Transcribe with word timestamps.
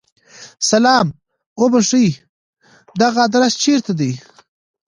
سلام! 0.69 1.07
اوبښئ! 1.59 2.07
دغه 3.01 3.19
ادرس 3.27 3.53
چیرته 3.63 3.93
دی؟ 3.99 4.11